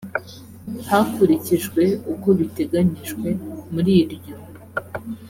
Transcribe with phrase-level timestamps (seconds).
[0.87, 3.27] hakurikijwe uko biteganyijwe
[3.73, 4.37] muri iryo